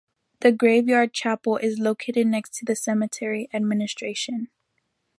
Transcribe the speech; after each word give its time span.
The 0.39 0.51
graveyard 0.51 1.13
chapel 1.13 1.57
is 1.57 1.77
located 1.77 2.25
next 2.25 2.55
to 2.55 2.65
the 2.65 2.75
cemetery 2.75 3.47
administration. 3.53 4.47